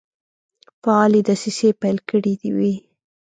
فعالي 0.83 1.21
دسیسې 1.29 1.69
پیل 1.81 1.97
کړي 2.09 2.33
وې. 2.55 2.73